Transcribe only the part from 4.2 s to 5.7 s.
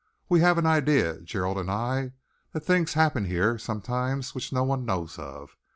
which no one knows of.